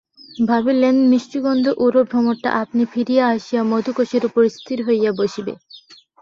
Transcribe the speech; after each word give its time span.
ভাবিলেন, 0.43 0.95
মিষ্টগন্ধে 1.11 1.71
উড়ো 1.77 2.01
ভ্রমরটা 2.03 2.49
আপনি 2.61 2.81
ফিরিয়া 2.93 3.25
আসিয়া 3.35 3.61
মধুকোষের 3.71 4.23
উপর 4.29 4.43
স্থির 4.57 4.79
হইয়া 4.87 5.11
বসিবে। 5.19 5.53